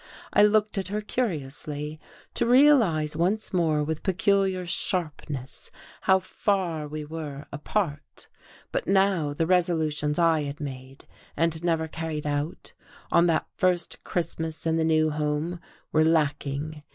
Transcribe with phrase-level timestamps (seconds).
[0.33, 1.99] I looked at her curiously,
[2.33, 5.69] to realize once more with peculiar sharpness
[6.01, 8.27] how far we were apart;
[8.71, 11.05] but now the resolutions I had made
[11.37, 12.73] and never carried out
[13.11, 15.59] on that first Christmas in the new home
[15.91, 16.81] were lacking.